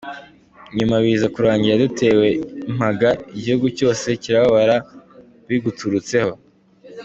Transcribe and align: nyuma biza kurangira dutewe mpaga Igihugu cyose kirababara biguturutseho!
nyuma 0.77 0.95
biza 1.03 1.27
kurangira 1.35 1.81
dutewe 1.83 2.27
mpaga 2.75 3.09
Igihugu 3.37 3.67
cyose 3.77 4.05
kirababara 4.21 4.75
biguturutseho! 5.47 6.33